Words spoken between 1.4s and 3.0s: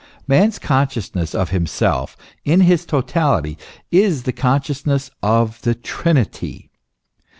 himself in his